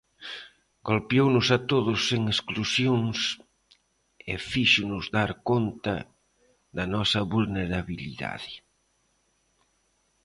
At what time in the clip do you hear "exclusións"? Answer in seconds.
2.35-3.17